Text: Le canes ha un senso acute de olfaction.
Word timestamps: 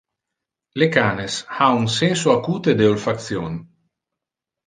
Le 0.83 0.87
canes 0.95 1.35
ha 1.57 1.67
un 1.81 1.85
senso 1.97 2.33
acute 2.39 2.75
de 2.79 2.89
olfaction. 2.95 3.61